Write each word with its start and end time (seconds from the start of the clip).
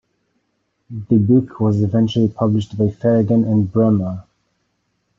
The 0.89 1.17
book 1.19 1.59
was 1.59 1.83
eventually 1.83 2.27
published 2.27 2.75
by 2.75 2.85
Fedogan 2.85 3.45
and 3.47 3.71
Bremer. 3.71 4.23